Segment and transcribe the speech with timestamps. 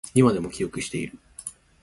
[0.15, 1.19] 今でも記憶している